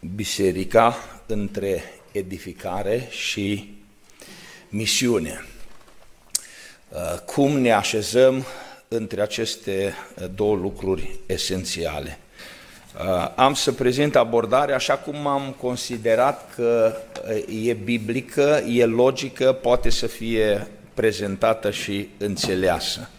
[0.00, 0.96] biserica
[1.26, 1.82] între
[2.12, 3.74] edificare și
[4.68, 5.44] misiune.
[6.88, 8.44] Uh, cum ne așezăm
[8.88, 9.94] între aceste
[10.34, 12.18] două lucruri esențiale.
[12.94, 16.96] Uh, am să prezint abordarea așa cum am considerat că
[17.28, 23.10] uh, e biblică, e logică, poate să fie prezentată și înțeleasă.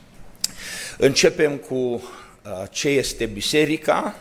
[0.98, 2.04] Începem cu
[2.70, 4.16] ce este biserica,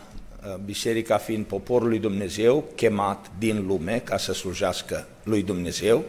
[0.64, 6.04] biserica fiind poporul lui Dumnezeu, chemat din lume ca să slujească lui Dumnezeu,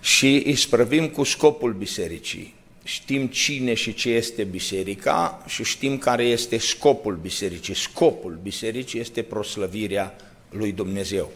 [0.00, 2.54] și îi sprăvim cu scopul bisericii.
[2.84, 7.74] Știm cine și ce este biserica și știm care este scopul bisericii.
[7.74, 10.16] Scopul bisericii este proslăvirea
[10.50, 11.30] lui Dumnezeu.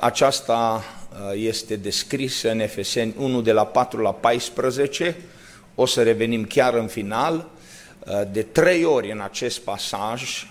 [0.00, 0.84] Aceasta
[1.34, 5.16] este descrisă în Efeseni 1 de la 4 la 14,
[5.74, 7.48] o să revenim chiar în final.
[8.32, 10.46] De trei ori în acest pasaj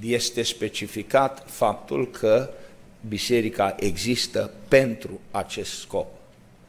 [0.00, 2.50] este specificat faptul că
[3.08, 6.06] biserica există pentru acest scop,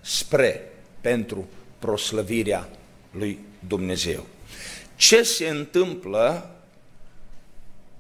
[0.02, 0.72] spre,
[1.02, 1.48] pentru
[1.80, 2.70] proslăvirea
[3.12, 4.26] lui Dumnezeu.
[4.96, 6.56] Ce se întâmplă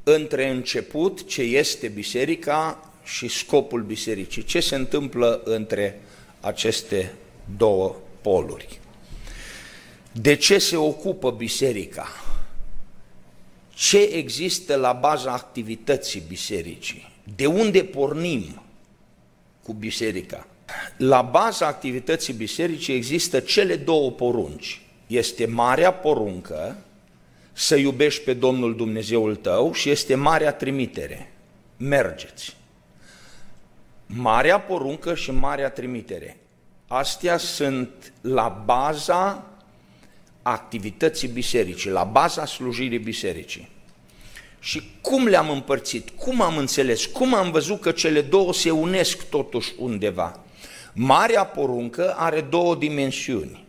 [0.03, 4.43] între început, ce este biserica și scopul bisericii?
[4.43, 6.01] Ce se întâmplă între
[6.39, 7.13] aceste
[7.57, 8.79] două poluri?
[10.11, 12.07] De ce se ocupă biserica?
[13.81, 17.11] Ce există la baza activității bisericii?
[17.35, 18.61] De unde pornim
[19.63, 20.47] cu biserica?
[20.97, 24.81] La baza activității bisericii există cele două porunci.
[25.07, 26.77] Este marea poruncă
[27.53, 31.31] să iubești pe Domnul Dumnezeul tău și este marea trimitere.
[31.77, 32.55] Mergeți.
[34.05, 36.37] Marea poruncă și marea trimitere.
[36.87, 39.50] Astea sunt la baza
[40.41, 43.69] activității bisericii, la baza slujirii bisericii.
[44.59, 49.29] Și cum le-am împărțit, cum am înțeles, cum am văzut că cele două se unesc
[49.29, 50.39] totuși undeva.
[50.93, 53.65] Marea poruncă are două dimensiuni.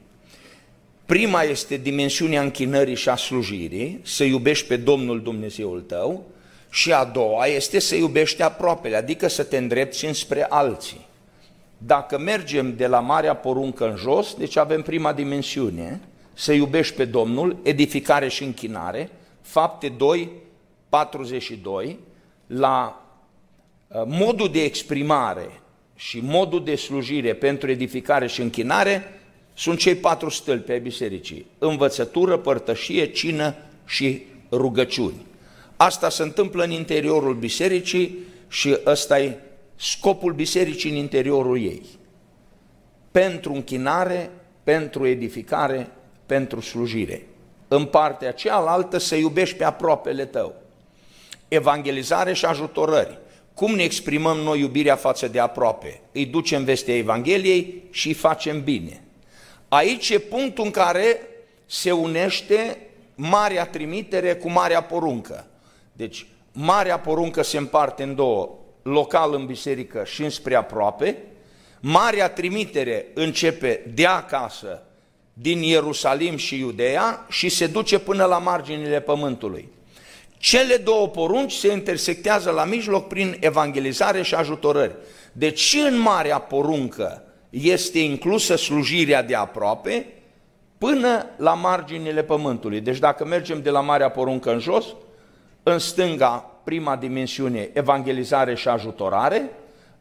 [1.06, 6.24] Prima este dimensiunea închinării și a slujirii, să iubești pe Domnul Dumnezeul tău,
[6.70, 11.06] și a doua este să iubești aproapele, adică să te îndrepți înspre alții.
[11.78, 16.00] Dacă mergem de la marea poruncă în jos, deci avem prima dimensiune,
[16.32, 19.10] să iubești pe Domnul, edificare și închinare,
[19.40, 20.30] fapte 2,
[20.88, 21.98] 42,
[22.46, 23.06] la
[23.88, 25.60] uh, modul de exprimare
[25.94, 29.20] și modul de slujire pentru edificare și închinare
[29.54, 31.46] sunt cei patru stâlpi ai bisericii.
[31.58, 33.54] Învățătură, părtășie, cină
[33.84, 35.26] și rugăciuni.
[35.76, 38.18] Asta se întâmplă în interiorul bisericii
[38.48, 39.38] și ăsta e
[39.76, 41.82] scopul bisericii în interiorul ei.
[43.10, 44.30] Pentru închinare,
[44.64, 45.90] pentru edificare,
[46.32, 47.26] pentru slujire.
[47.68, 50.54] În partea cealaltă să iubești pe aproapele tău.
[51.48, 53.18] Evangelizare și ajutorări.
[53.54, 56.00] Cum ne exprimăm noi iubirea față de aproape?
[56.12, 59.02] Îi ducem vestea Evangheliei și îi facem bine.
[59.68, 61.20] Aici e punctul în care
[61.66, 62.78] se unește
[63.14, 65.46] marea trimitere cu marea poruncă.
[65.92, 68.50] Deci, marea poruncă se împarte în două,
[68.82, 71.16] local în biserică și înspre aproape,
[71.80, 74.82] marea trimitere începe de acasă,
[75.32, 79.68] din Ierusalim și Iudeea și se duce până la marginile pământului.
[80.38, 84.94] Cele două porunci se intersectează la mijloc prin evangelizare și ajutorări.
[85.32, 90.06] Deci și în marea poruncă este inclusă slujirea de aproape
[90.78, 92.80] până la marginile pământului.
[92.80, 94.84] Deci dacă mergem de la marea poruncă în jos,
[95.62, 99.50] în stânga prima dimensiune evangelizare și ajutorare,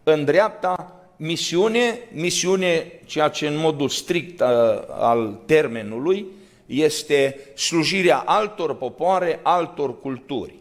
[0.04, 4.48] în dreapta misiune, misiune ceea ce în modul strict uh,
[4.90, 6.26] al termenului
[6.66, 10.54] este slujirea altor popoare, altor culturi.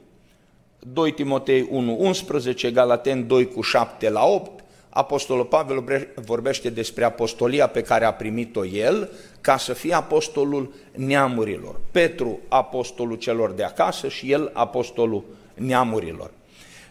[0.78, 7.66] 2 Timotei 1, 11, Galaten 2 cu 7 la 8, Apostolul Pavel vorbește despre apostolia
[7.66, 11.80] pe care a primit-o el ca să fie apostolul neamurilor.
[11.90, 15.24] Petru, apostolul celor de acasă și el, apostolul
[15.54, 16.30] neamurilor.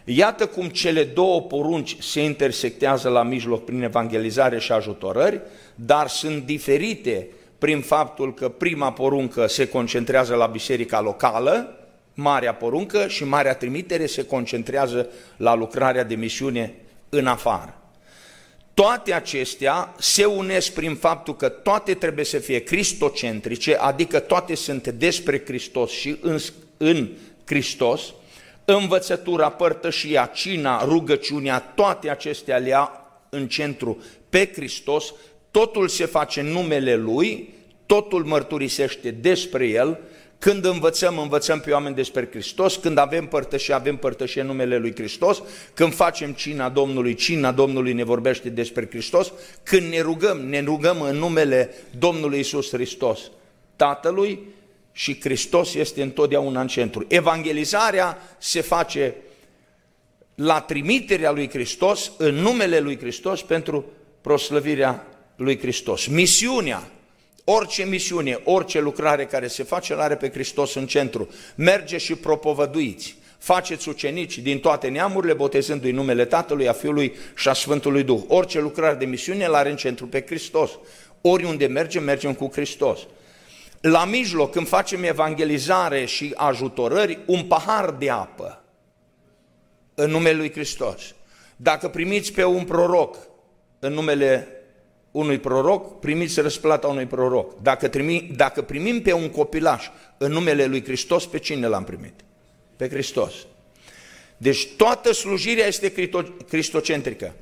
[0.04, 5.40] Iată cum cele două porunci se intersectează la mijloc prin evangelizare și ajutorări,
[5.74, 11.74] dar sunt diferite prin faptul că prima poruncă se concentrează la biserica locală,
[12.14, 16.74] marea poruncă, și marea trimitere se concentrează la lucrarea de misiune
[17.08, 17.74] în afară.
[18.74, 24.88] Toate acestea se unesc prin faptul că toate trebuie să fie cristocentrice, adică toate sunt
[24.88, 26.38] despre Hristos și în,
[26.76, 27.08] în
[27.44, 28.00] Hristos,
[28.72, 32.90] învățătura, părtășia, cina, rugăciunea, toate acestea le ia
[33.28, 34.02] în centru.
[34.28, 35.14] Pe Hristos,
[35.50, 37.54] totul se face în numele Lui,
[37.86, 39.98] totul mărturisește despre El,
[40.40, 44.94] Când învățăm, învățăm pe oameni despre Hristos, când avem părtășie, avem părtășie în numele Lui
[44.94, 45.42] Hristos,
[45.74, 49.32] când facem cina Domnului, cina Domnului ne vorbește despre Hristos,
[49.62, 53.20] când ne rugăm, ne rugăm în numele Domnului Isus Hristos,
[53.76, 54.38] Tatălui
[55.00, 57.04] și Hristos este întotdeauna în centru.
[57.08, 59.14] Evangelizarea se face
[60.34, 63.84] la trimiterea lui Hristos, în numele lui Hristos, pentru
[64.20, 65.06] proslăvirea
[65.36, 66.06] lui Hristos.
[66.06, 66.90] Misiunea
[67.44, 71.28] Orice misiune, orice lucrare care se face, îl are pe Hristos în centru.
[71.54, 73.16] Merge și propovăduiți.
[73.38, 78.20] Faceți ucenici din toate neamurile, botezându-i numele Tatălui, a Fiului și a Sfântului Duh.
[78.28, 80.70] Orice lucrare de misiune îl are în centru pe Hristos.
[81.20, 82.98] Oriunde mergem, mergem cu Hristos.
[83.80, 88.64] La mijloc, când facem evangelizare și ajutorări, un pahar de apă
[89.94, 91.14] în numele lui Hristos.
[91.56, 93.16] Dacă primiți pe un proroc
[93.78, 94.48] în numele
[95.10, 97.62] unui proroc, primiți răsplata unui proroc.
[97.62, 99.86] Dacă, trimi, dacă primim pe un copilaș
[100.18, 102.14] în numele lui Hristos, pe cine l-am primit?
[102.76, 103.32] Pe Hristos.
[104.36, 106.10] Deci toată slujirea este
[106.48, 107.34] cristocentrică.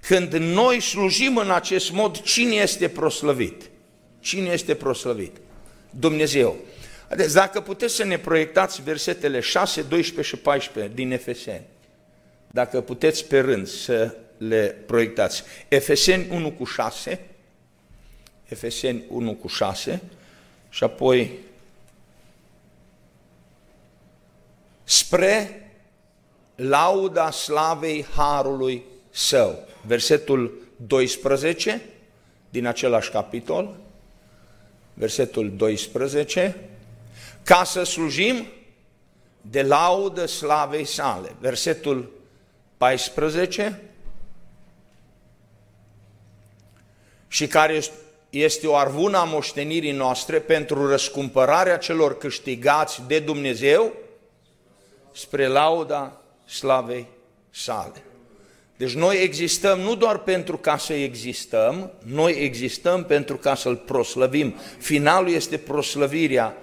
[0.00, 3.70] Când noi slujim în acest mod, cine este proslăvit?
[4.20, 5.36] Cine este proslăvit?
[5.98, 6.56] Dumnezeu.
[7.16, 11.64] Deci dacă puteți să ne proiectați versetele 6, 12 și 14 din Efeseni,
[12.50, 15.42] dacă puteți pe rând să le proiectați.
[15.68, 17.20] Efeseni 1 cu 6,
[18.44, 20.02] Efeseni 1 cu 6
[20.68, 21.38] și apoi
[24.84, 25.62] spre
[26.54, 29.68] lauda slavei Harului Său.
[29.86, 31.82] Versetul 12
[32.50, 33.76] din același capitol,
[34.94, 36.56] versetul 12,
[37.42, 38.46] ca să slujim
[39.40, 41.34] de laudă slavei sale.
[41.40, 42.12] Versetul
[42.76, 43.80] 14,
[47.28, 47.82] și care
[48.30, 53.92] este o arvună a moștenirii noastre pentru răscumpărarea celor câștigați de Dumnezeu
[55.12, 57.06] spre lauda slavei
[57.50, 58.02] sale.
[58.82, 64.54] Deci noi existăm nu doar pentru ca să existăm, noi existăm pentru ca să-L proslăvim.
[64.78, 66.56] Finalul este proslăvirea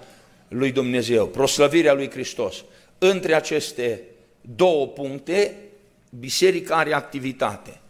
[0.48, 2.64] lui Dumnezeu, proslăvirea lui Hristos.
[2.98, 4.02] Între aceste
[4.40, 5.54] două puncte,
[6.10, 7.80] biserica are activitate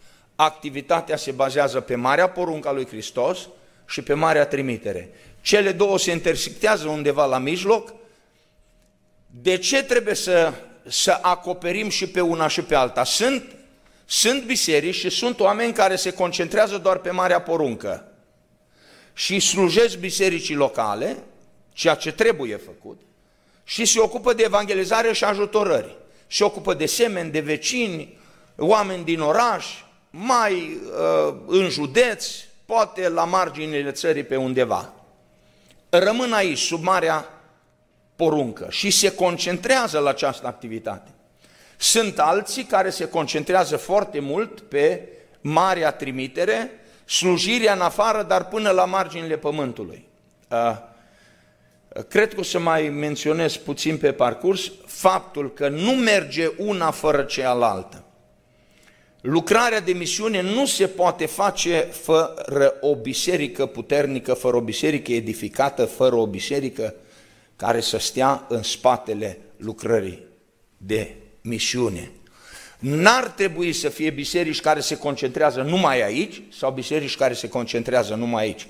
[0.43, 3.39] activitatea se bazează pe marea porunca lui Hristos
[3.85, 5.09] și pe marea trimitere.
[5.41, 7.93] Cele două se intersectează undeva la mijloc.
[9.41, 10.53] De ce trebuie să,
[10.87, 13.03] să acoperim și pe una și pe alta?
[13.03, 13.43] Sunt,
[14.11, 18.11] sunt biserici și sunt oameni care se concentrează doar pe marea poruncă
[19.13, 21.23] și slujesc bisericii locale,
[21.73, 23.01] ceea ce trebuie făcut,
[23.63, 25.97] și se ocupă de evangelizare și ajutorări.
[26.27, 28.17] Se ocupă de semeni, de vecini,
[28.57, 29.65] oameni din oraș,
[30.09, 32.27] mai uh, în județ,
[32.65, 34.93] poate la marginile țării pe undeva.
[35.89, 37.29] Rămân aici, sub marea
[38.15, 41.11] poruncă și se concentrează la această activitate.
[41.81, 45.07] Sunt alții care se concentrează foarte mult pe
[45.41, 46.71] marea trimitere,
[47.05, 50.07] slujirea în afară, dar până la marginile pământului.
[50.49, 50.77] Uh,
[52.07, 57.23] cred că o să mai menționez puțin pe parcurs faptul că nu merge una fără
[57.23, 58.03] cealaltă.
[59.21, 65.85] Lucrarea de misiune nu se poate face fără o biserică puternică, fără o biserică edificată,
[65.85, 66.93] fără o biserică
[67.55, 70.23] care să stea în spatele lucrării
[70.77, 72.11] de misiune.
[72.79, 78.15] N-ar trebui să fie biserici care se concentrează numai aici sau biserici care se concentrează
[78.15, 78.67] numai aici.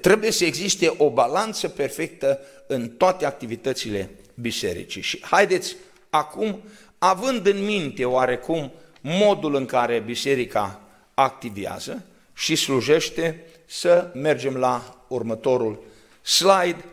[0.00, 5.02] Trebuie să existe o balanță perfectă în toate activitățile bisericii.
[5.02, 5.76] Și haideți
[6.10, 6.60] acum,
[6.98, 10.80] având în minte oarecum modul în care biserica
[11.14, 12.04] activează
[12.34, 15.82] și slujește, să mergem la următorul
[16.22, 16.84] slide,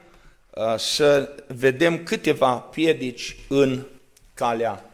[0.49, 3.85] uh, să vedem câteva piedici în
[4.33, 4.88] calea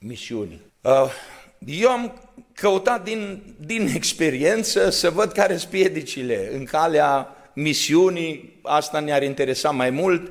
[0.00, 0.60] misiunii.
[0.80, 1.10] Uh,
[1.66, 9.00] eu am căutat din, din experiență să văd care sunt piedicile în calea misiunii, asta
[9.00, 10.28] ne-ar interesa mai mult,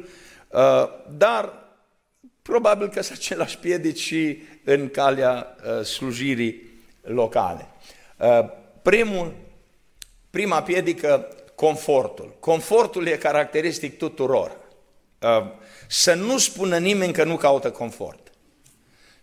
[0.47, 1.53] uh, dar
[2.41, 6.61] probabil că sunt același piedici și în calea uh, slujirii
[7.01, 7.67] locale.
[8.17, 8.49] Uh,
[8.81, 9.35] primul,
[10.29, 12.35] prima piedică, confortul.
[12.39, 14.57] Confortul e caracteristic tuturor.
[15.21, 15.51] Uh,
[15.87, 18.28] să nu spună nimeni că nu caută confort.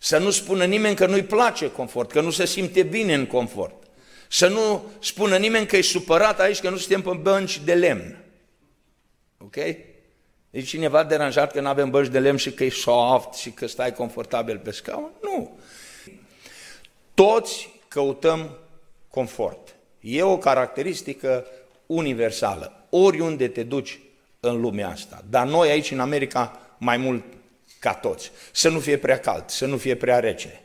[0.07, 3.83] Să nu spună nimeni că nu-i place confort, că nu se simte bine în confort.
[4.29, 8.25] Să nu spună nimeni că e supărat aici, că nu suntem pe bănci de lemn.
[9.39, 9.57] Ok?
[10.51, 13.67] E cineva deranjat că nu avem bănci de lemn și că e soft și că
[13.67, 15.11] stai confortabil pe scaun?
[15.23, 15.59] Nu.
[17.15, 18.59] Toți căutăm
[19.09, 19.75] confort.
[20.01, 21.47] E o caracteristică
[21.87, 22.87] universală.
[22.91, 24.01] Oriunde te duci
[24.41, 25.25] în lumea asta.
[25.31, 27.25] Dar noi aici în America mai mult
[27.87, 28.31] ca toți.
[28.53, 30.61] Să nu fie prea cald, să nu fie prea rece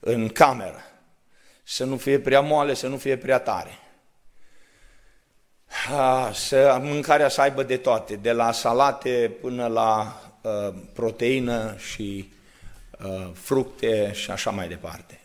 [0.00, 0.80] în cameră,
[1.62, 3.78] să nu fie prea moale, să nu fie prea tare.
[6.32, 12.32] Să mâncarea să aibă de toate, de la salate până la uh, proteină și
[13.04, 15.20] uh, fructe și așa mai departe.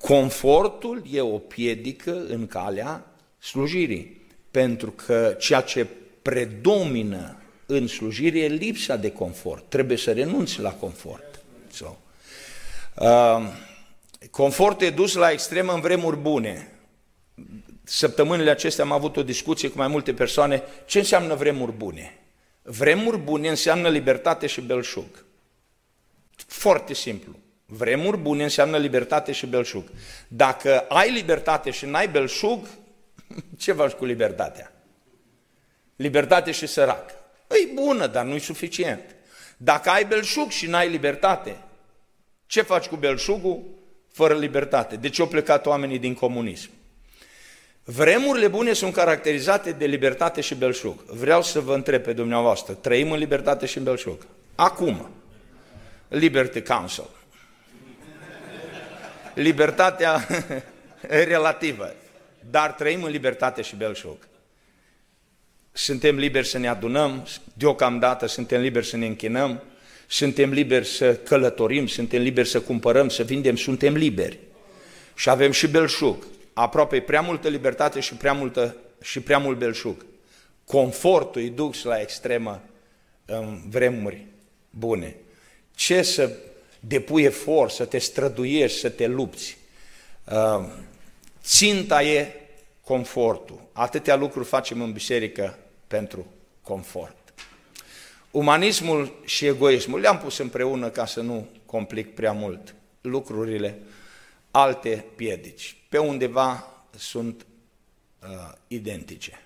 [0.00, 3.04] Confortul e o piedică în calea
[3.38, 5.86] slujirii, pentru că ceea ce
[6.22, 7.37] predomină
[7.70, 9.64] în slujire e lipsa de confort.
[9.68, 11.40] Trebuie să renunți la confort.
[11.72, 11.96] So.
[12.94, 13.52] Uh,
[14.30, 16.72] confortul e dus la extremă în vremuri bune.
[17.84, 20.62] Săptămânile acestea am avut o discuție cu mai multe persoane.
[20.86, 22.18] Ce înseamnă vremuri bune?
[22.62, 25.24] Vremuri bune înseamnă libertate și belșug.
[26.46, 27.38] Foarte simplu.
[27.66, 29.84] Vremuri bune înseamnă libertate și belșug.
[30.28, 32.66] Dacă ai libertate și n-ai belșug,
[33.58, 34.72] ce faci cu libertatea?
[35.96, 37.17] Libertate și sărac.
[37.48, 39.16] E bună, dar nu e suficient.
[39.56, 41.56] Dacă ai belșug și n-ai libertate,
[42.46, 43.62] ce faci cu belșugul
[44.12, 44.96] fără libertate?
[44.96, 46.70] De ce au plecat oamenii din comunism?
[47.84, 51.04] Vremurile bune sunt caracterizate de libertate și belșug.
[51.04, 54.26] Vreau să vă întreb pe dumneavoastră, trăim în libertate și în belșug?
[54.54, 55.10] Acum,
[56.08, 57.10] Liberty Council.
[59.34, 60.26] Libertatea
[61.32, 61.94] relativă,
[62.50, 64.16] dar trăim în libertate și belșug.
[65.78, 69.62] Suntem liberi să ne adunăm, deocamdată suntem liberi să ne închinăm,
[70.06, 74.38] suntem liberi să călătorim, suntem liberi să cumpărăm, să vindem, suntem liberi.
[75.14, 80.06] Și avem și belșug, aproape prea multă libertate și prea, multă, și prea mult belșug.
[80.64, 82.62] Confortul îi duc la extremă
[83.24, 84.26] în vremuri
[84.70, 85.16] bune.
[85.74, 86.30] Ce să
[86.80, 89.58] depui efort, să te străduiești, să te lupți.
[90.24, 90.64] Uh,
[91.42, 92.32] ținta e
[92.84, 93.60] confortul.
[93.72, 95.58] Atâtea lucruri facem în biserică
[95.88, 96.26] pentru
[96.62, 97.16] confort.
[98.30, 103.78] Umanismul și egoismul le-am pus împreună ca să nu complic prea mult lucrurile,
[104.50, 105.76] alte piedici.
[105.88, 107.46] Pe undeva sunt
[108.22, 109.42] uh, identice.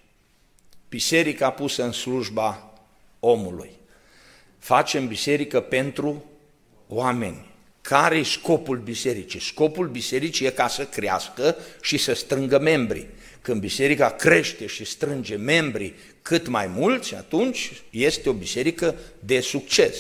[0.89, 2.73] Biserica pusă în slujba
[3.21, 3.71] omului.
[4.59, 6.25] Facem biserică pentru
[6.89, 7.51] oameni.
[7.81, 9.41] Care e scopul bisericii?
[9.41, 13.09] Scopul bisericii e ca să crească și să strângă membri.
[13.43, 19.97] Când biserica crește și strânge membri cât mai mulți, atunci este o biserică de succes.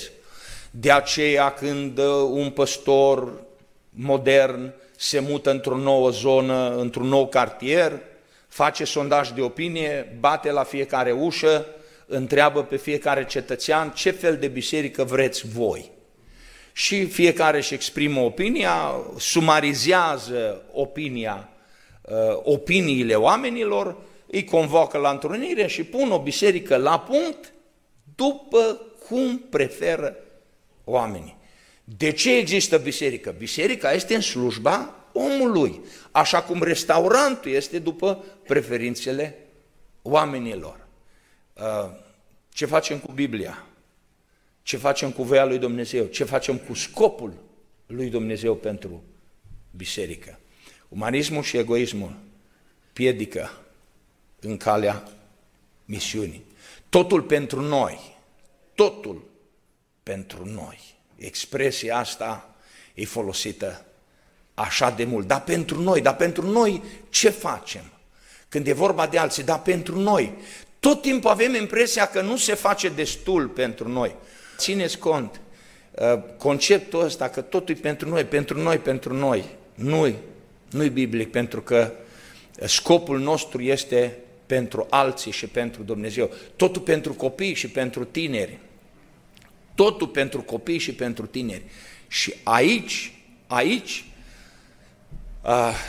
[0.70, 3.32] De aceea când uh, un păstor
[3.90, 8.00] modern se mută într-o nouă zonă, într-un nou cartier,
[8.48, 11.66] face sondaj de opinie, bate la fiecare ușă,
[12.06, 15.90] întreabă pe fiecare cetățean ce fel de biserică vreți voi.
[16.72, 21.51] Și fiecare își exprimă opinia, sumarizează opinia Uh,
[22.42, 27.52] opiniile oamenilor, îi convoacă la întrunire și pun o biserică la punct
[28.14, 30.16] după cum preferă
[30.84, 31.36] oamenii.
[31.84, 33.34] De ce există biserică?
[33.38, 35.80] Biserica este în slujba omului,
[36.10, 39.38] așa cum restaurantul este după preferințele
[40.02, 40.86] oamenilor.
[41.56, 41.90] Uh,
[42.48, 43.66] ce facem cu Biblia?
[44.62, 46.04] Ce facem cu voia lui Dumnezeu?
[46.04, 47.32] Ce facem cu scopul
[47.86, 49.02] lui Dumnezeu pentru
[49.70, 50.38] biserică?
[50.92, 52.14] Umanismul și egoismul
[52.92, 53.50] piedică
[54.40, 55.02] în calea
[55.84, 56.44] misiunii.
[56.88, 58.16] Totul pentru noi,
[58.74, 59.24] totul
[60.02, 60.78] pentru noi.
[61.16, 62.54] Expresia asta
[62.94, 63.84] e folosită
[64.54, 65.26] așa de mult.
[65.26, 67.84] Dar pentru noi, dar pentru noi ce facem?
[68.48, 70.32] Când e vorba de alții, dar pentru noi.
[70.80, 74.14] Tot timpul avem impresia că nu se face destul pentru noi.
[74.56, 75.40] Țineți cont,
[75.90, 79.44] uh, conceptul ăsta că totul e pentru noi, pentru noi, pentru noi.
[79.74, 80.14] Nu
[80.72, 81.92] nu-i biblic pentru că
[82.64, 86.30] scopul nostru este pentru alții și pentru Dumnezeu.
[86.56, 88.58] Totul pentru copii și pentru tineri.
[89.74, 91.62] Totul pentru copii și pentru tineri.
[92.08, 93.12] Și aici,
[93.46, 94.04] aici,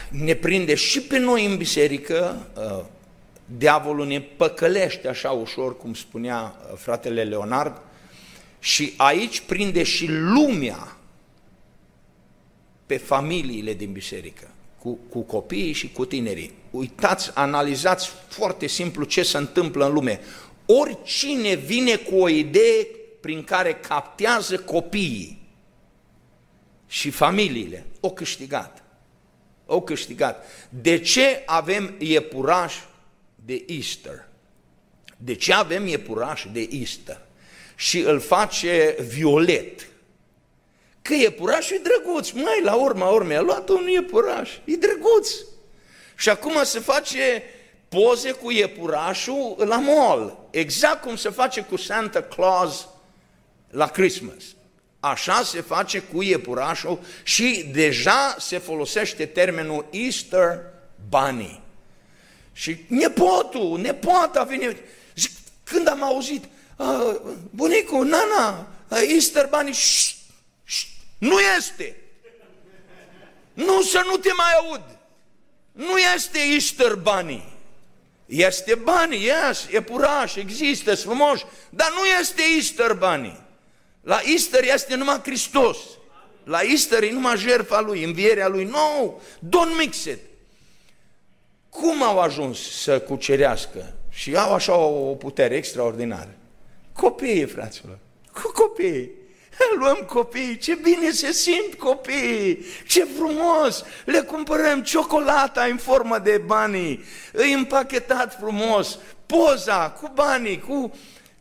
[0.09, 2.47] ne prinde și pe noi în biserică,
[3.57, 7.81] diavolul ne păcălește așa ușor, cum spunea fratele Leonard,
[8.59, 10.97] și aici prinde și lumea
[12.85, 14.52] pe familiile din biserică
[14.83, 16.53] cu, cu copiii și cu tinerii.
[16.71, 20.19] Uitați, analizați foarte simplu ce se întâmplă în lume.
[20.65, 22.87] Oricine vine cu o idee
[23.21, 25.49] prin care captează copiii
[26.87, 28.83] și familiile, o câștigat.
[29.65, 30.45] O câștigat.
[30.69, 32.75] De ce avem iepuraș
[33.35, 34.27] de Easter?
[35.17, 37.21] De ce avem iepuraș de Easter?
[37.75, 39.87] Și îl face violet
[41.03, 45.29] Că iepurașul e drăguț, mai la urma urmei a luat un iepuraș, e drăguț.
[46.15, 47.43] Și acum se face
[47.89, 52.87] poze cu iepurașul la mall, exact cum se face cu Santa Claus
[53.69, 54.43] la Christmas.
[54.99, 60.59] Așa se face cu iepurașul și deja se folosește termenul Easter
[61.09, 61.61] Bunny.
[62.53, 64.77] Și nepotul, nepoata vine,
[65.15, 65.31] zic,
[65.63, 66.43] când am auzit,
[67.49, 68.67] bunicul, nana,
[69.13, 70.15] Easter Bunny, șt, șt,
[71.23, 71.95] nu este.
[73.53, 74.83] Nu să nu te mai aud.
[75.71, 77.51] Nu este Easter Bunny.
[78.25, 83.41] Este bani, yes, e puraș, există, frumos, dar nu este Easter Bunny.
[84.01, 85.77] La Easter este numai Hristos.
[86.43, 88.63] La Easter e numai jertfa Lui, învierea Lui.
[88.63, 90.19] No, don't mix it.
[91.69, 96.35] Cum au ajuns să cucerească și au așa o putere extraordinară?
[96.93, 97.97] Copiii, fraților,
[98.33, 99.21] cu copiii.
[99.79, 106.41] Luăm copiii, ce bine se simt copiii, ce frumos, le cumpărăm ciocolata în formă de
[106.45, 110.91] bani, îi împachetat frumos, poza cu banii, cu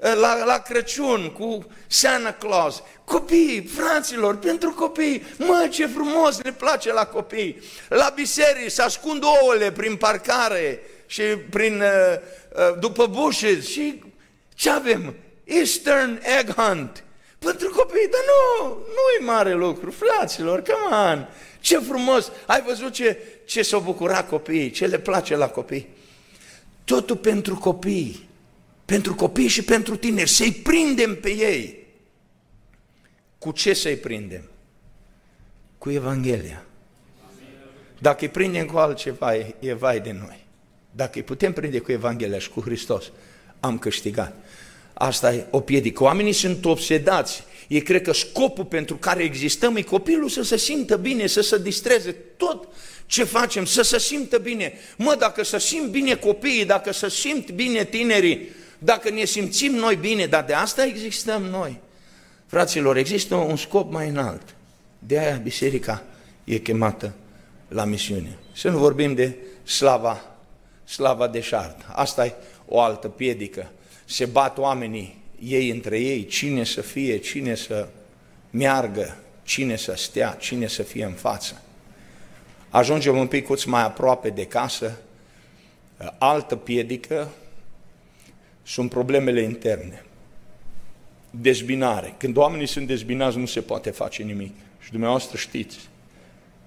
[0.02, 6.92] la, la Crăciun, cu Santa Claus, copii, fraților, pentru copii, mă, ce frumos le place
[6.92, 7.62] la copii.
[7.88, 12.18] La biserici se ascund ouăle prin parcare și prin, uh,
[12.54, 14.02] uh, după bushes și
[14.54, 15.14] ce avem?
[15.44, 17.04] Eastern Egg Hunt.
[17.38, 17.68] Pentru
[18.02, 21.28] copii, dar nu, nu e mare lucru, fraților, come on.
[21.60, 25.88] Ce frumos, ai văzut ce, ce s-au bucurat copiii, ce le place la copii.
[26.84, 28.30] Totul pentru copii
[28.92, 31.86] pentru copii și pentru tineri, să-i prindem pe ei.
[33.38, 34.42] Cu ce să-i prindem?
[35.78, 36.64] Cu Evanghelia.
[37.98, 40.44] Dacă îi prindem cu altceva, e vai de noi.
[40.90, 43.10] Dacă îi putem prinde cu Evanghelia și cu Hristos,
[43.60, 44.36] am câștigat.
[44.92, 46.02] Asta e o piedică.
[46.02, 47.44] Oamenii sunt obsedați.
[47.72, 51.58] Ei cred că scopul pentru care existăm e copilul să se simtă bine, să se
[51.58, 52.68] distreze tot
[53.06, 54.72] ce facem, să se simtă bine.
[54.96, 59.96] Mă, dacă să simt bine copiii, dacă să simt bine tinerii, dacă ne simțim noi
[59.96, 61.80] bine, dar de asta existăm noi.
[62.46, 64.54] Fraților, există un scop mai înalt.
[64.98, 66.02] De aia biserica
[66.44, 67.14] e chemată
[67.68, 68.38] la misiune.
[68.54, 70.36] Să nu vorbim de slava,
[70.84, 71.80] slava de șart.
[71.92, 72.34] Asta e
[72.66, 73.72] o altă piedică.
[74.04, 77.88] Se bat oamenii ei între ei, cine să fie, cine să
[78.50, 81.62] meargă, cine să stea, cine să fie în față.
[82.68, 84.98] Ajungem un pic mai aproape de casă,
[86.18, 87.28] altă piedică,
[88.62, 90.04] sunt problemele interne.
[91.30, 92.14] Dezbinare.
[92.18, 94.54] Când oamenii sunt dezbinați, nu se poate face nimic.
[94.80, 95.78] Și dumneavoastră știți,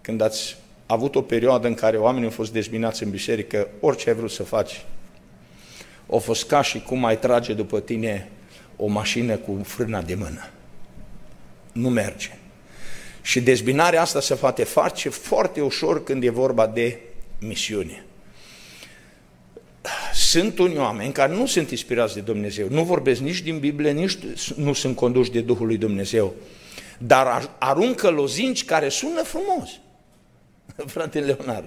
[0.01, 4.15] când ați avut o perioadă în care oamenii au fost dezbinați în biserică, orice ai
[4.15, 4.85] vrut să faci,
[6.07, 8.29] o fost ca și cum ai trage după tine
[8.75, 10.49] o mașină cu frâna de mână.
[11.71, 12.37] Nu merge.
[13.21, 16.99] Și dezbinarea asta se poate face foarte ușor când e vorba de
[17.39, 18.05] misiune
[20.13, 24.17] sunt unii oameni care nu sunt inspirați de Dumnezeu, nu vorbesc nici din Biblie, nici
[24.55, 26.33] nu sunt conduși de Duhul lui Dumnezeu,
[26.97, 29.69] dar aruncă lozinci care sună frumos.
[30.93, 31.65] Frate Leonard,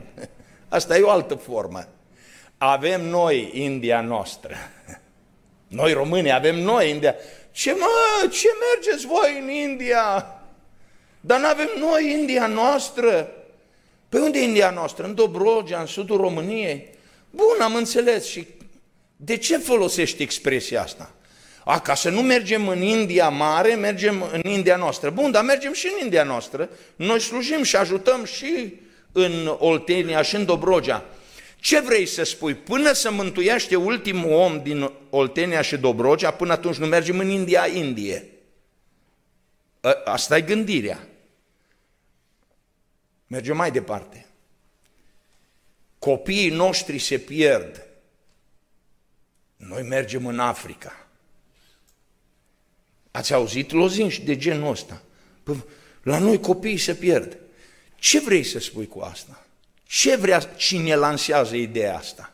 [0.69, 1.89] asta e o altă formă.
[2.59, 4.55] Avem noi India noastră.
[5.69, 7.15] Noi români avem noi India.
[7.51, 10.27] Ce mă, ce mergeți voi în India?
[11.21, 13.33] Dar nu avem noi India noastră.
[14.09, 15.05] Pe unde e India noastră?
[15.05, 16.89] În Dobrogea, în sudul României.
[17.31, 18.47] Bun, am înțeles și
[19.17, 21.13] de ce folosești expresia asta?
[21.65, 25.11] A, ca să nu mergem în India mare, mergem în India noastră.
[25.11, 26.69] Bun, dar mergem și în India noastră.
[26.97, 28.75] Noi slujim și ajutăm și
[29.13, 31.05] în Oltenia și în Dobrogea.
[31.61, 32.55] Ce vrei să spui?
[32.55, 37.67] Până să mântuiește ultimul om din Oltenia și Dobrogea, până atunci nu mergem în India,
[37.67, 38.29] Indie.
[40.05, 41.09] Asta e gândirea.
[43.27, 44.27] Mergem mai departe.
[45.99, 47.87] Copiii noștri se pierd.
[49.57, 51.09] Noi mergem în Africa.
[53.11, 55.03] Ați auzit lozinși de genul ăsta?
[55.43, 55.65] Păi,
[56.03, 57.39] la noi copiii se pierd.
[57.97, 59.47] Ce vrei să spui cu asta?
[59.91, 62.33] Ce vrea cine lansează ideea asta?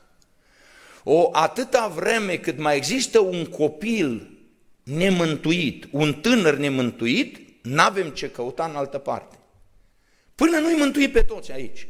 [1.04, 4.38] O atâta vreme cât mai există un copil
[4.82, 9.38] nemântuit, un tânăr nemântuit, n-avem ce căuta în altă parte.
[10.34, 11.88] Până nu-i mântui pe toți aici.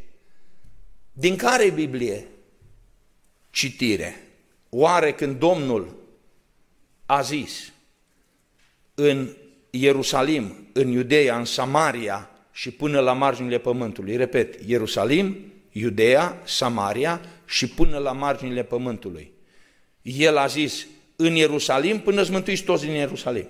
[1.13, 2.27] Din care Biblie?
[3.51, 4.29] Citire.
[4.69, 5.97] Oare când Domnul
[7.07, 7.73] a zis
[8.95, 9.37] în
[9.71, 17.69] Ierusalim, în Iudeea, în Samaria și până la marginile pământului, repet, Ierusalim, Iudeea, Samaria și
[17.69, 19.33] până la marginile pământului.
[20.03, 23.49] El a zis, în Ierusalim până îți mântuiți toți din Ierusalim.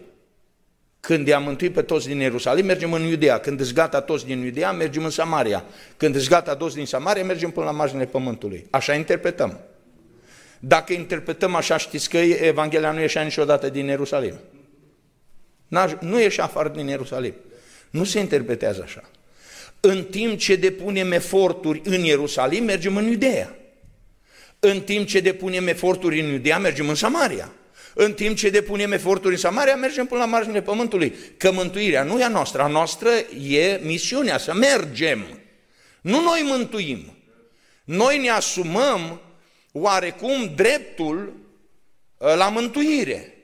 [1.00, 3.38] Când i-a mântuit pe toți din Ierusalim, mergem în Iudea.
[3.38, 5.64] Când îți gata toți din Iudea, mergem în Samaria.
[5.96, 8.66] Când îți gata toți din Samaria, mergem până la marginile pământului.
[8.70, 9.60] Așa interpretăm.
[10.58, 14.34] Dacă interpretăm așa, știți că Evanghelia nu ieșea niciodată din Ierusalim.
[16.00, 17.34] Nu ieșea afară din Ierusalim.
[17.90, 19.02] Nu se interpretează așa.
[19.86, 23.58] În timp ce depunem eforturi în Ierusalim, mergem în Iudeea.
[24.58, 27.52] În timp ce depunem eforturi în Iudeea, mergem în Samaria.
[27.94, 31.14] În timp ce depunem eforturi în Samaria, mergem până la marginile pământului.
[31.36, 33.08] Că mântuirea nu e a noastră, a noastră
[33.48, 35.26] e misiunea, să mergem.
[36.00, 37.16] Nu noi mântuim.
[37.84, 39.20] Noi ne asumăm
[39.72, 41.32] oarecum dreptul
[42.20, 43.34] ă, la mântuire.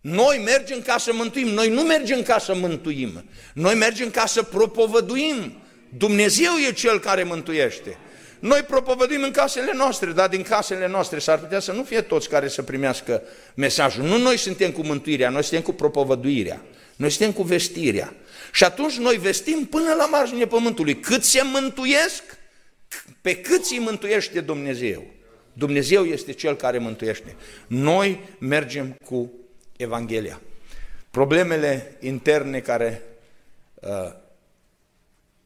[0.00, 4.42] Noi mergem ca să mântuim, noi nu mergem ca să mântuim, noi mergem ca să
[4.42, 5.56] propovăduim.
[5.96, 7.98] Dumnezeu e Cel care mântuiește.
[8.38, 12.28] Noi propovăduim în casele noastre, dar din casele noastre s-ar putea să nu fie toți
[12.28, 13.22] care să primească
[13.54, 14.04] mesajul.
[14.04, 16.62] Nu noi suntem cu mântuirea, noi suntem cu propovăduirea,
[16.96, 18.14] noi suntem cu vestirea.
[18.52, 21.00] Și atunci noi vestim până la marginea pământului.
[21.00, 22.22] Cât se mântuiesc,
[23.20, 25.04] pe cât îi mântuiește Dumnezeu.
[25.52, 27.36] Dumnezeu este Cel care mântuiește.
[27.66, 29.32] Noi mergem cu
[29.76, 30.40] Evanghelia.
[31.10, 33.02] Problemele interne care
[33.74, 33.90] uh,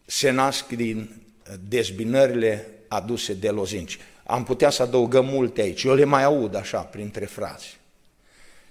[0.07, 1.23] se nasc din
[1.69, 3.99] dezbinările aduse de lozinci.
[4.25, 5.83] Am putea să adăugăm multe aici.
[5.83, 7.79] Eu le mai aud așa, printre frați.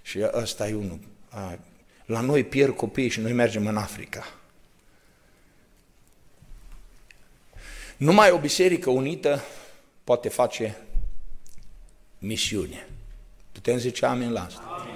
[0.02, 1.00] Și ăsta e unul.
[1.30, 1.60] A,
[2.06, 4.26] la noi pierd copiii și noi mergem în Africa.
[7.98, 9.41] Numai o biserică unită
[10.04, 10.78] poate face
[12.17, 12.88] misiune.
[13.52, 14.62] Putem zice amin la asta?
[14.62, 14.95] Amin.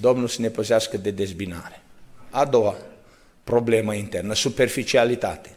[0.00, 1.82] Domnul să ne păzească de dezbinare.
[2.30, 2.76] A doua
[3.44, 5.56] problemă internă, superficialitate.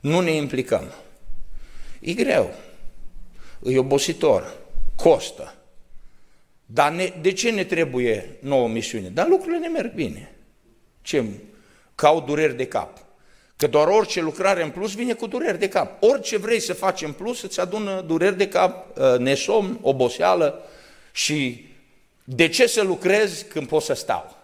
[0.00, 0.92] Nu ne implicăm.
[2.00, 2.54] E greu,
[3.62, 4.56] e obositor,
[4.96, 5.54] costă.
[6.66, 9.08] Dar ne, de ce ne trebuie nouă misiune?
[9.08, 10.34] Dar lucrurile ne merg bine.
[11.02, 11.24] Ce?
[11.94, 13.04] Caut dureri de cap.
[13.56, 16.02] Că doar orice lucrare în plus vine cu dureri de cap.
[16.02, 20.62] Orice vrei să faci în plus îți adună dureri de cap, ă, nesomn, oboseală
[21.12, 21.66] și
[22.24, 24.36] de ce să lucrez când pot să stau?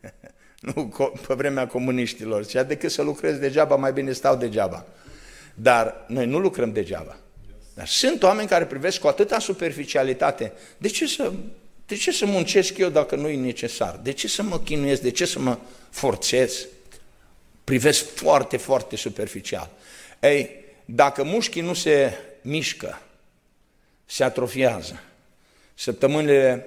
[0.60, 0.92] nu
[1.26, 4.86] pe vremea comuniștilor, zicea decât să lucrez degeaba, mai bine stau degeaba.
[5.54, 7.16] Dar noi nu lucrăm degeaba.
[7.74, 10.52] Dar sunt oameni care privesc cu atâta superficialitate.
[10.78, 11.32] De ce să,
[11.86, 14.00] de ce să muncesc eu dacă nu e necesar?
[14.02, 15.02] De ce să mă chinuiesc?
[15.02, 15.58] De ce să mă
[15.90, 16.66] forțez?
[17.64, 19.70] Privesc foarte, foarte superficial.
[20.20, 20.50] Ei,
[20.84, 23.02] dacă mușchii nu se mișcă,
[24.06, 25.02] se atrofiază.
[25.74, 26.66] Săptămânile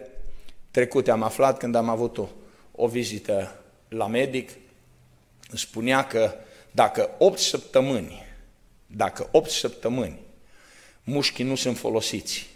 [0.71, 2.27] trecute am aflat când am avut o,
[2.71, 3.62] o vizită
[3.93, 4.49] la medic,
[5.53, 6.33] spunea că
[6.71, 8.23] dacă 8 săptămâni,
[8.87, 10.19] dacă 8 săptămâni
[11.03, 12.47] mușchii nu sunt folosiți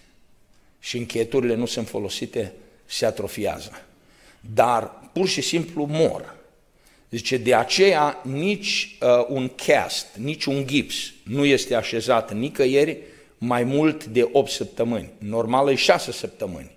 [0.80, 2.54] și încheieturile nu sunt folosite,
[2.86, 3.72] se atrofiază.
[4.54, 6.36] Dar pur și simplu mor.
[7.10, 12.98] Zice, de aceea nici uh, un cast, nici un gips nu este așezat nicăieri
[13.38, 15.12] mai mult de 8 săptămâni.
[15.18, 16.77] Normal e 6 săptămâni.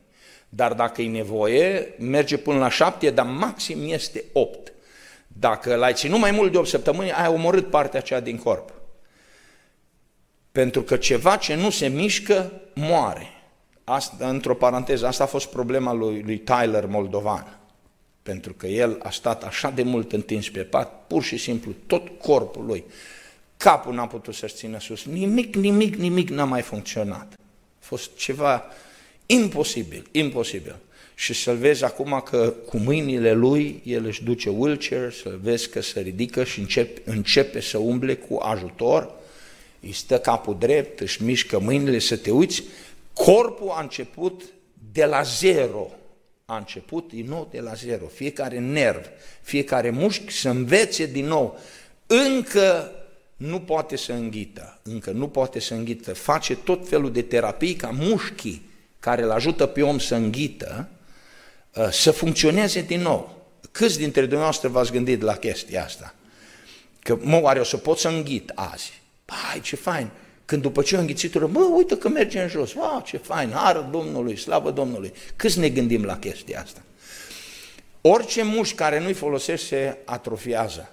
[0.52, 4.72] Dar dacă e nevoie, merge până la 7, dar maxim este 8.
[5.26, 8.72] Dacă l-ai ținut mai mult de 8 săptămâni, ai omorât partea aceea din corp.
[10.52, 13.26] Pentru că ceva ce nu se mișcă, moare.
[13.84, 17.58] Asta, într-o paranteză, asta a fost problema lui, lui Tyler Moldovan.
[18.22, 22.08] Pentru că el a stat așa de mult întins pe pat, pur și simplu, tot
[22.18, 22.84] corpul lui,
[23.56, 27.32] capul n-a putut să-și țină sus, nimic, nimic, nimic n-a mai funcționat.
[27.36, 28.64] A fost ceva
[29.32, 30.76] imposibil, imposibil.
[31.14, 35.80] Și să-l vezi acum că cu mâinile lui el își duce wheelchair, să-l vezi că
[35.80, 39.10] se ridică și începe, începe să umble cu ajutor,
[39.80, 42.62] îi stă capul drept, își mișcă mâinile, să te uiți,
[43.12, 44.42] corpul a început
[44.92, 45.90] de la zero,
[46.44, 49.08] a început din nou de la zero, fiecare nerv,
[49.42, 51.58] fiecare mușchi să învețe din nou.
[52.06, 52.92] Încă
[53.36, 57.90] nu poate să înghită, încă nu poate să înghită, face tot felul de terapii ca
[57.90, 58.68] mușchii
[59.00, 60.88] care îl ajută pe om să înghită,
[61.74, 63.38] uh, să funcționeze din nou.
[63.70, 66.14] Câți dintre dumneavoastră v-ați gândit la chestia asta?
[66.98, 69.02] Că, mă, oare o să pot să înghit azi?
[69.26, 70.10] Hai, ce fain!
[70.44, 73.88] Când după ce o înghițitură, mă, uite că merge în jos, wow, ce fain, hară
[73.92, 75.12] Domnului, slavă Domnului.
[75.36, 76.80] Câți ne gândim la chestia asta?
[78.00, 80.90] Orice mușchi care nu-i folosește se atrofiază.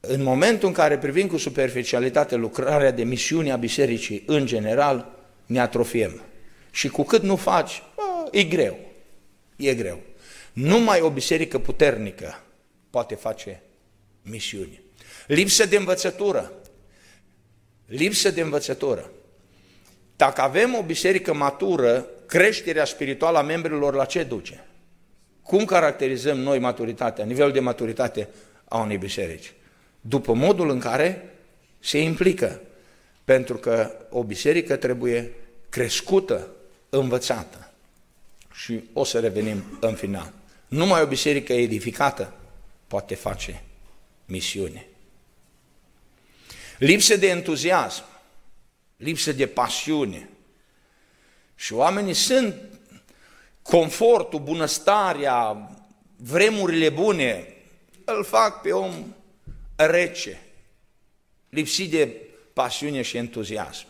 [0.00, 5.06] În momentul în care privim cu superficialitate lucrarea de misiune a bisericii în general,
[5.46, 6.22] ne atrofiem.
[6.72, 8.78] Și cu cât nu faci, bă, e greu,
[9.56, 10.00] e greu.
[10.52, 12.42] Numai o biserică puternică
[12.90, 13.62] poate face
[14.22, 14.82] misiune.
[15.26, 16.52] Lipsă de învățătură
[17.92, 19.10] lipsă de învățătură.
[20.16, 24.66] Dacă avem o biserică matură, creșterea spirituală a membrilor la ce duce?
[25.42, 28.28] Cum caracterizăm noi maturitatea, nivelul de maturitate
[28.64, 29.52] a unei biserici?
[30.00, 31.34] După modul în care
[31.78, 32.60] se implică.
[33.24, 35.30] Pentru că o biserică trebuie
[35.68, 36.48] crescută
[36.98, 37.70] învățată.
[38.52, 40.32] Și o să revenim în final.
[40.68, 42.34] Numai o biserică edificată
[42.86, 43.62] poate face
[44.24, 44.86] misiune.
[46.78, 48.04] Lipsă de entuziasm,
[48.96, 50.28] lipsă de pasiune.
[51.54, 52.54] Și oamenii sunt
[53.62, 55.70] confortul, bunăstarea,
[56.16, 57.46] vremurile bune,
[58.04, 59.14] îl fac pe om
[59.76, 60.40] rece,
[61.48, 62.16] lipsit de
[62.52, 63.86] pasiune și entuziasm.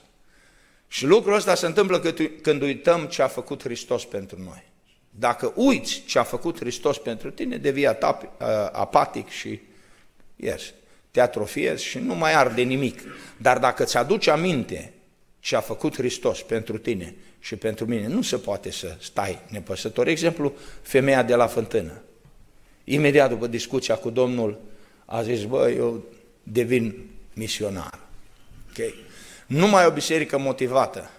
[0.93, 1.99] Și lucrul ăsta se întâmplă
[2.43, 4.65] când uităm ce a făcut Hristos pentru noi.
[5.11, 7.87] Dacă uiți ce a făcut Hristos pentru tine, devii
[8.73, 9.61] apatic și
[10.37, 10.63] yes,
[11.11, 13.01] te atrofiezi și nu mai arde nimic.
[13.37, 14.93] Dar dacă ți aduci aminte
[15.41, 20.07] ce a făcut Hristos pentru tine și pentru mine, nu se poate să stai nepăsător.
[20.07, 20.53] Exemplu,
[20.83, 22.03] femeia de la fântână.
[22.85, 24.61] Imediat după discuția cu Domnul,
[25.05, 26.05] a zis, bă, eu
[26.43, 27.99] devin misionar.
[28.71, 28.95] Okay?
[29.53, 31.11] Numai o biserică motivată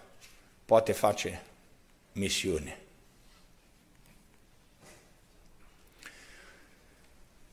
[0.65, 1.41] poate face
[2.11, 2.79] misiune.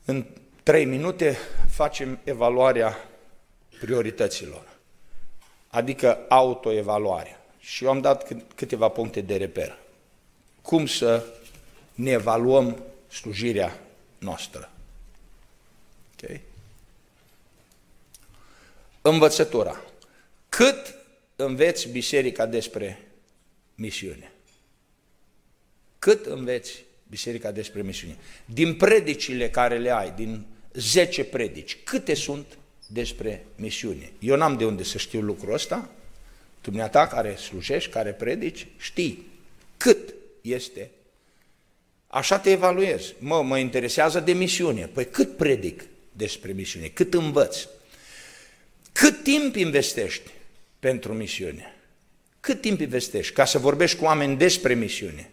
[0.05, 0.25] În
[0.63, 1.37] trei minute
[1.69, 3.09] facem evaluarea
[3.79, 4.67] priorităților,
[5.67, 7.41] adică autoevaluarea.
[7.59, 9.77] Și eu am dat câteva puncte de reper.
[10.61, 11.25] Cum să
[11.93, 13.79] ne evaluăm slujirea
[14.17, 14.71] noastră.
[16.15, 16.41] Okay?
[19.01, 19.81] Învățătura.
[20.57, 20.95] Cât
[21.35, 22.99] înveți biserica despre
[23.75, 24.31] misiune?
[25.99, 28.17] Cât înveți biserica despre misiune?
[28.45, 32.45] Din predicile care le ai, din 10 predici, câte sunt
[32.87, 34.11] despre misiune?
[34.19, 35.89] Eu n-am de unde să știu lucrul ăsta,
[36.61, 39.27] dumneata care slujești, care predici, știi
[39.77, 40.89] cât este.
[42.07, 43.13] Așa te evaluezi.
[43.19, 44.87] Mă, mă interesează de misiune.
[44.93, 46.87] Păi cât predic despre misiune?
[46.87, 47.67] Cât învăț?
[48.91, 50.29] Cât timp investești
[50.81, 51.75] pentru misiune?
[52.39, 55.31] Cât timp investești ca să vorbești cu oameni despre misiune?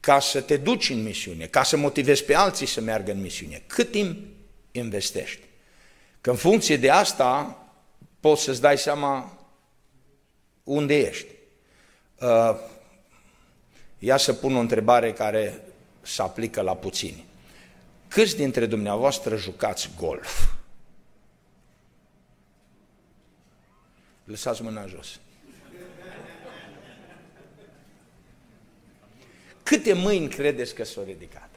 [0.00, 3.62] Ca să te duci în misiune, ca să motivezi pe alții să meargă în misiune.
[3.66, 4.18] Cât timp
[4.70, 5.40] investești?
[6.20, 7.58] Că în funcție de asta
[8.20, 9.38] poți să-ți dai seama
[10.64, 11.26] unde ești.
[12.20, 12.56] Uh,
[13.98, 15.60] ia să pun o întrebare care
[16.02, 17.24] se aplică la puțini.
[18.08, 20.55] Câți dintre dumneavoastră jucați golf?
[24.26, 25.20] Lăsați mâna jos.
[29.62, 31.48] Câte mâini credeți că s-au ridicat?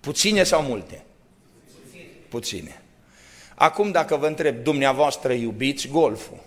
[0.00, 1.04] Puține sau multe?
[2.28, 2.82] Puține.
[3.54, 6.40] Acum dacă vă întreb, dumneavoastră iubiți golful?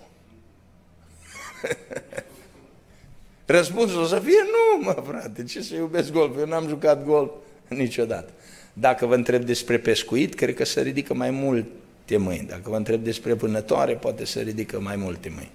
[3.46, 6.38] Răspunsul o să fie nu, mă frate, ce să iubesc golf?
[6.38, 7.32] Eu n-am jucat golf
[7.68, 8.32] niciodată.
[8.74, 11.30] Dacă vă întreb despre pescuit, cred că se ridică mai
[12.18, 12.48] multe mâini.
[12.48, 15.52] Dacă vă întreb despre vânătoare, poate să ridică mai multe mâini.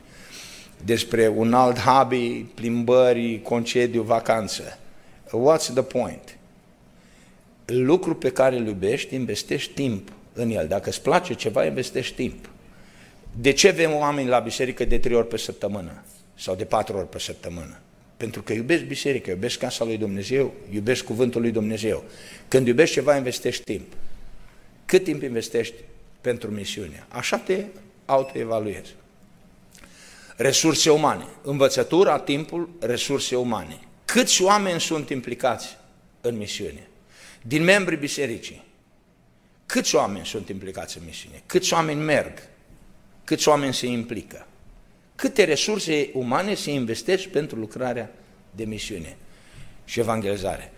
[0.84, 4.78] Despre un alt hobby, plimbări, concediu, vacanță.
[5.26, 6.38] What's the point?
[7.64, 10.66] Lucru pe care îl iubești, investești timp în el.
[10.68, 12.48] Dacă îți place ceva, investești timp.
[13.40, 16.02] De ce avem oameni la biserică de trei ori pe săptămână?
[16.34, 17.78] Sau de patru ori pe săptămână?
[18.16, 22.04] Pentru că iubesc biserica, iubesc casa lui Dumnezeu, iubesc cuvântul lui Dumnezeu.
[22.48, 23.92] Când iubești ceva, investești timp.
[24.84, 25.74] Cât timp investești
[26.26, 27.06] pentru misiune?
[27.08, 27.64] Așa te
[28.04, 28.94] autoevaluezi.
[30.36, 31.26] Resurse umane.
[31.42, 33.80] Învățătura, timpul, resurse umane.
[34.04, 35.76] Câți oameni sunt implicați
[36.20, 36.88] în misiune?
[37.42, 38.64] Din membrii bisericii.
[39.66, 41.42] Câți oameni sunt implicați în misiune?
[41.46, 42.38] Câți oameni merg?
[43.24, 44.46] Câți oameni se implică?
[45.14, 48.10] Câte resurse umane se investesc pentru lucrarea
[48.50, 49.16] de misiune
[49.84, 50.72] și evangelizare?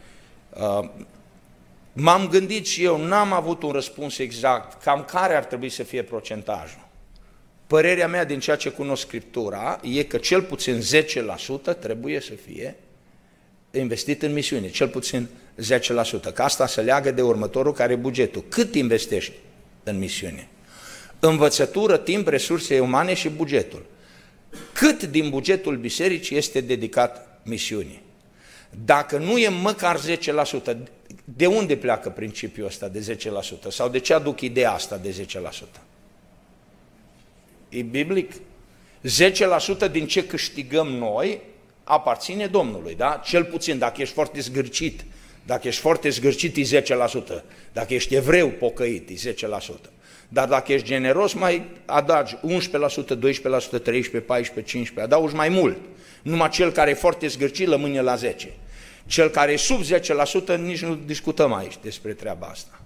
[1.98, 5.82] Uh, m-am gândit și eu, n-am avut un răspuns exact, cam care ar trebui să
[5.82, 6.86] fie procentajul.
[7.66, 10.80] Părerea mea din ceea ce cunosc Scriptura e că cel puțin
[11.72, 12.76] 10% trebuie să fie
[13.70, 15.28] investit în misiune, cel puțin
[16.28, 18.44] 10%, că asta se leagă de următorul care e bugetul.
[18.48, 19.32] Cât investești
[19.82, 20.48] în misiune?
[21.20, 23.86] Învățătură, timp, resurse umane și bugetul
[24.72, 28.02] cât din bugetul bisericii este dedicat misiunii.
[28.84, 30.76] Dacă nu e măcar 10%,
[31.24, 33.18] de unde pleacă principiul ăsta de
[33.66, 33.68] 10%?
[33.68, 35.26] Sau de ce aduc ideea asta de
[35.76, 35.80] 10%?
[37.68, 38.32] E biblic?
[39.88, 41.40] 10% din ce câștigăm noi
[41.84, 43.20] aparține Domnului, da?
[43.24, 45.04] Cel puțin, dacă ești foarte zgârcit,
[45.46, 47.42] dacă ești foarte zgârcit, e 10%.
[47.72, 49.90] Dacă ești evreu pocăit, e 10%.
[50.28, 52.38] Dar dacă ești generos, mai adagi 11%,
[53.16, 55.76] 12%, 13%, 14%, 15%, adaugi mai mult.
[56.28, 58.52] Numai cel care e foarte zgârcit lămâne la 10.
[59.06, 59.80] Cel care e sub
[60.54, 62.80] 10%, nici nu discutăm aici despre treaba asta.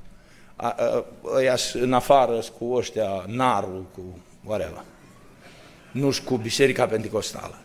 [1.34, 4.84] Ăia în afară cu ăștia, narul, cu whatever.
[5.92, 7.58] nu cu Biserica Pentecostală.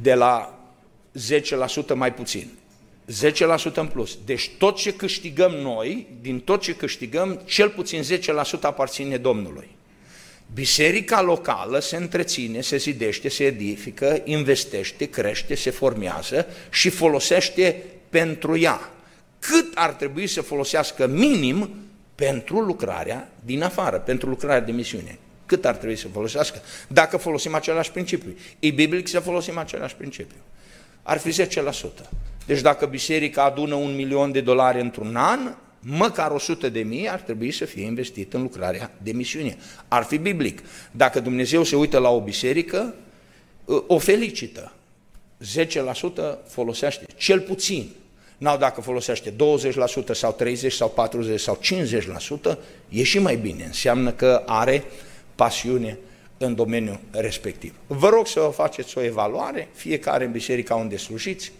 [0.00, 0.58] de la
[1.92, 2.50] 10% mai puțin.
[3.72, 4.18] 10% în plus.
[4.24, 9.76] Deci tot ce câștigăm noi, din tot ce câștigăm, cel puțin 10% aparține Domnului.
[10.54, 18.58] Biserica locală se întreține, se zidește, se edifică, investește, crește, se formează și folosește pentru
[18.58, 18.90] ea.
[19.38, 21.70] Cât ar trebui să folosească minim
[22.14, 25.18] pentru lucrarea din afară, pentru lucrarea de misiune.
[25.46, 26.62] Cât ar trebui să folosească?
[26.88, 28.36] Dacă folosim același principiu.
[28.58, 30.36] E biblic să folosim același principiu.
[31.02, 31.46] Ar fi 10%.
[32.46, 35.54] Deci dacă biserica adună un milion de dolari într-un an,
[35.88, 39.56] măcar 100 de mii ar trebui să fie investit în lucrarea de misiune.
[39.88, 40.62] Ar fi biblic.
[40.90, 42.94] Dacă Dumnezeu se uită la o biserică,
[43.86, 44.72] o felicită.
[45.44, 47.90] 10% folosește, cel puțin.
[48.38, 49.34] N-au dacă folosește 20%
[50.12, 51.60] sau 30 sau 40 sau
[52.52, 53.64] 50%, e și mai bine.
[53.64, 54.84] Înseamnă că are
[55.34, 55.98] pasiune
[56.38, 57.74] în domeniul respectiv.
[57.86, 61.52] Vă rog să faceți o evaluare, fiecare în biserica unde slujiți,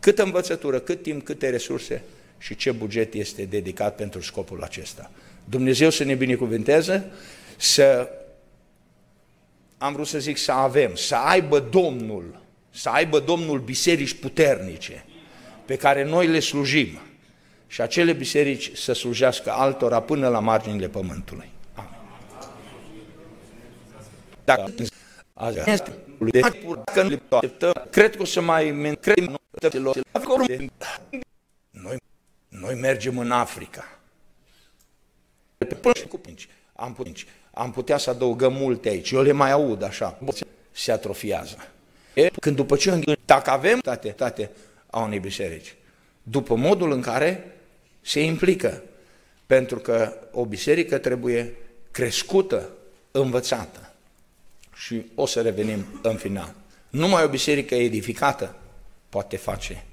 [0.00, 2.02] cât învățătură, cât timp, câte resurse
[2.42, 5.10] și ce buget este dedicat pentru scopul acesta.
[5.44, 7.10] Dumnezeu să ne binecuvânteze,
[7.56, 8.08] să,
[9.78, 15.04] am vrut să zic să avem, să aibă Domnul, să aibă Domnul biserici puternice
[15.64, 17.00] pe care noi le slujim
[17.66, 21.50] și acele biserici să slujească altora până la marginile pământului.
[21.74, 21.90] Amin.
[24.44, 24.72] Dacă
[27.90, 30.70] cred că o să mai cred noi,
[32.60, 33.98] noi mergem în Africa.
[36.74, 36.96] Am,
[37.50, 39.10] am putea să adăugăm multe aici.
[39.10, 40.18] Eu le mai aud așa.
[40.70, 41.56] Se atrofiază.
[42.40, 44.50] Când după ce dacă avem tate, tate
[44.90, 45.74] a unei biserici,
[46.22, 47.56] după modul în care
[48.00, 48.82] se implică.
[49.46, 51.54] Pentru că o biserică trebuie
[51.90, 52.68] crescută,
[53.10, 53.92] învățată.
[54.74, 56.54] Și o să revenim în final.
[56.88, 58.56] Numai o biserică edificată
[59.08, 59.84] poate face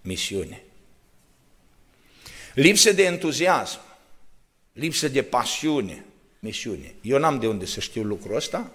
[0.00, 0.65] misiune.
[2.56, 3.78] Lipsă de entuziasm,
[4.72, 6.04] lipsă de pasiune,
[6.38, 6.94] misiune.
[7.00, 8.72] Eu n-am de unde să știu lucrul ăsta.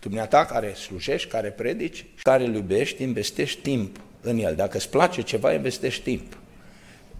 [0.00, 4.54] Dumneata care slujești, care predici, care îl iubești, investești timp în el.
[4.54, 6.38] Dacă îți place ceva, investești timp.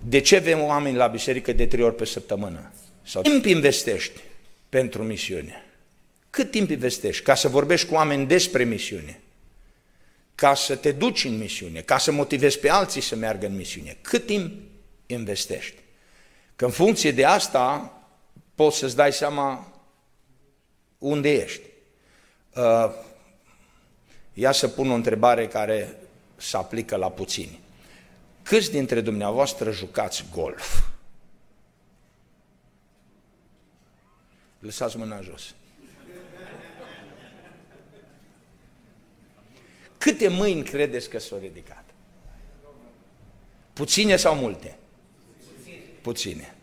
[0.05, 2.73] De ce avem oameni la biserică de trei ori pe săptămână?
[3.03, 4.21] Sau timp investești
[4.69, 5.65] pentru misiune?
[6.31, 7.23] Cât timp investești?
[7.23, 9.21] Ca să vorbești cu oameni despre misiune
[10.35, 13.97] ca să te duci în misiune, ca să motivezi pe alții să meargă în misiune.
[14.01, 14.53] Cât timp
[15.07, 15.82] investești?
[16.57, 17.93] Că în funcție de asta
[18.55, 19.73] poți să-ți dai seama
[20.99, 21.63] unde ești.
[22.55, 22.91] Uh,
[24.33, 25.97] ia să pun o întrebare care
[26.37, 27.61] se aplică la puțini.
[28.43, 30.83] Câți dintre dumneavoastră jucați golf?
[34.59, 35.55] Lăsați mâna jos.
[39.99, 41.85] Câte mâini credeți că s-au ridicat?
[43.73, 44.79] Puține sau multe?
[46.03, 46.55] Puține.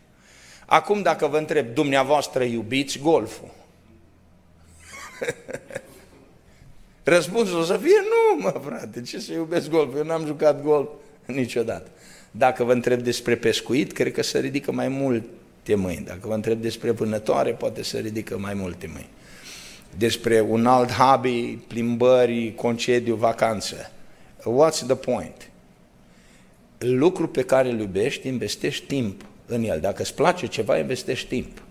[0.66, 3.50] Acum dacă vă întreb, dumneavoastră iubiți golful?
[7.02, 9.96] Răspunsul o să fie nu, mă frate, ce să iubesc golf?
[9.96, 10.88] Eu n-am jucat golf
[11.24, 11.90] niciodată.
[12.30, 16.04] Dacă vă întreb despre pescuit, cred că se ridică mai multe mâini.
[16.04, 19.10] Dacă vă întreb despre vânătoare, poate să ridică mai multe mâini
[19.96, 23.90] despre un alt hobby, plimbări, concediu, vacanță.
[24.38, 25.50] What's the point?
[26.78, 29.80] Lucru pe care îl iubești, investești timp în el.
[29.80, 31.62] Dacă îți place ceva, investești timp.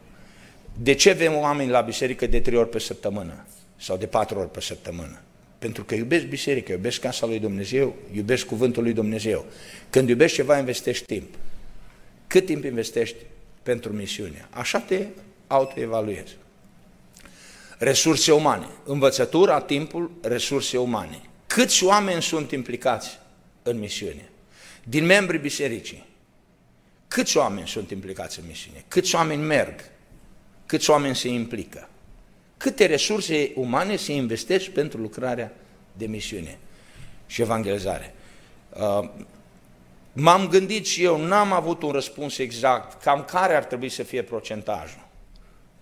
[0.82, 3.46] De ce avem oameni la biserică de trei ori pe săptămână?
[3.78, 5.22] Sau de patru ori pe săptămână?
[5.60, 9.46] Pentru că iubesc biserica, iubesc casa lui Dumnezeu, iubesc cuvântul lui Dumnezeu.
[9.90, 11.36] Când iubești ceva, investești timp.
[12.28, 13.16] Cât timp investești
[13.64, 14.48] pentru misiune?
[14.50, 15.06] Așa te
[15.48, 16.38] autoevaluezi.
[17.78, 18.68] Resurse umane.
[18.86, 21.22] Învățătura, timpul, resurse umane.
[21.48, 23.20] Câți oameni sunt implicați
[23.64, 24.30] în misiune?
[24.84, 26.06] Din membrii bisericii.
[27.10, 28.84] Câți oameni sunt implicați în misiune?
[28.88, 29.80] Câți oameni merg?
[30.66, 31.90] Câți oameni se implică?
[32.58, 35.52] Câte resurse umane se investesc pentru lucrarea
[35.94, 36.58] de misiune
[37.26, 38.14] și evangelizare?
[38.74, 39.10] Uh,
[40.14, 44.24] m-am gândit și eu, n-am avut un răspuns exact, cam care ar trebui să fie
[44.24, 45.08] procentajul.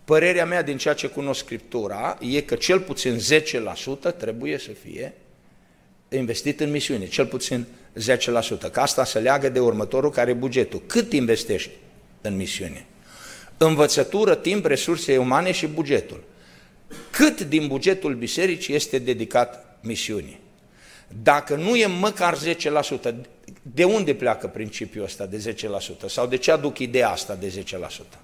[0.04, 3.18] Părerea mea din ceea ce cunosc Scriptura e că cel puțin
[4.12, 5.14] 10% trebuie să fie
[6.10, 7.66] investit în misiune, cel puțin
[7.98, 10.82] 10%, că asta se leagă de următorul care e bugetul.
[10.88, 11.72] Cât investești
[12.22, 12.86] în misiune?
[13.58, 16.24] Învățătură, timp, resurse umane și bugetul.
[17.12, 20.40] Cât din bugetul bisericii este dedicat misiunii?
[21.24, 23.16] Dacă nu e măcar 10%,
[23.62, 25.56] de unde pleacă principiul ăsta de
[26.06, 26.08] 10%?
[26.08, 28.20] Sau de ce aduc ideea asta de 10%?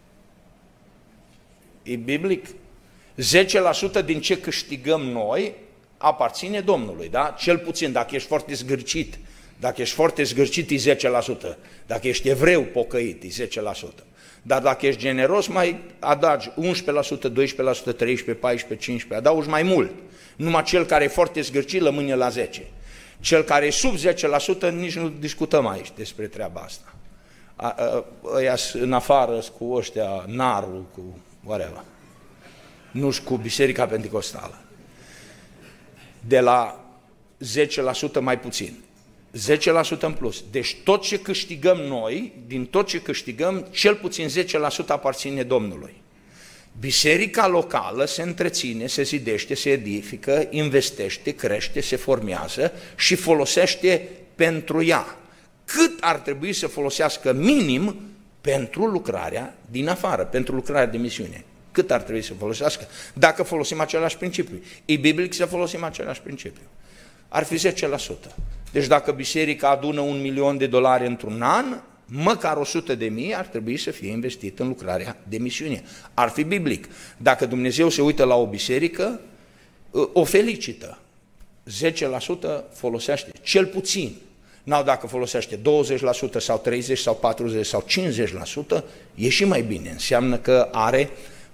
[1.83, 2.45] E biblic.
[4.01, 5.53] 10% din ce câștigăm noi
[5.97, 7.35] aparține Domnului, da?
[7.39, 9.17] Cel puțin dacă ești foarte zgârcit,
[9.59, 10.97] dacă ești foarte zgârcit e 10%,
[11.87, 14.03] dacă ești evreu pocăit e 10%.
[14.41, 19.91] Dar dacă ești generos, mai adagi 11%, 12%, 13%, 14%, 15%, adaugi mai mult.
[20.35, 22.33] Numai cel care e foarte zgârcit lămâne la 10%.
[23.19, 23.95] Cel care e sub
[24.69, 26.95] 10%, nici nu discutăm aici despre treaba asta.
[28.35, 31.83] Ăia în afară cu ăștia, narul, cu whatever.
[32.91, 34.61] Nu cu biserica pentecostală.
[36.19, 36.85] De la
[38.17, 38.83] 10% mai puțin.
[39.33, 40.43] 10% în plus.
[40.51, 44.29] Deci tot ce câștigăm noi, din tot ce câștigăm, cel puțin 10%
[44.87, 46.01] aparține Domnului.
[46.79, 54.83] Biserica locală se întreține, se zidește, se edifică, investește, crește, se formează și folosește pentru
[54.83, 55.17] ea.
[55.65, 57.95] Cât ar trebui să folosească minim
[58.41, 61.43] pentru lucrarea din afară, pentru lucrarea de misiune?
[61.71, 62.87] Cât ar trebui să folosească?
[63.13, 64.63] Dacă folosim același principiu.
[64.85, 66.63] E biblic să folosim același principiu.
[67.27, 67.71] Ar fi 10%.
[68.73, 71.65] Deci dacă biserica adună un milion de dolari într-un an,
[72.05, 75.83] măcar 100 de mii ar trebui să fie investit în lucrarea de misiune.
[76.13, 76.87] Ar fi biblic.
[77.17, 79.19] Dacă Dumnezeu se uită la o biserică,
[80.13, 80.97] o felicită.
[81.69, 84.15] 10% folosește, cel puțin.
[84.63, 85.61] N-au dacă folosește 20%
[86.37, 87.85] sau 30% sau 40% sau
[88.79, 88.83] 50%,
[89.15, 89.89] e și mai bine.
[89.89, 91.09] Înseamnă că are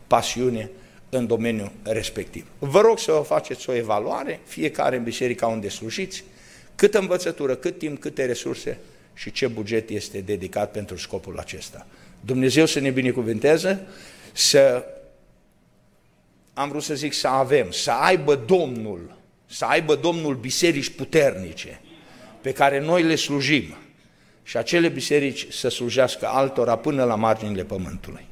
[0.07, 0.70] pasiune
[1.09, 2.45] în domeniul respectiv.
[2.59, 6.24] Vă rog să faceți o evaluare, fiecare în biserica unde slujiți,
[6.80, 8.77] câtă învățătură, cât timp, câte resurse
[9.13, 11.88] și ce buget este dedicat pentru scopul acesta.
[12.21, 13.88] Dumnezeu să ne binecuvânteze,
[14.32, 14.86] să,
[16.53, 21.82] am vrut să zic să avem, să aibă Domnul, să aibă Domnul biserici puternice
[22.41, 23.77] pe care noi le slujim
[24.43, 28.25] și acele biserici să slujească altora până la marginile pământului.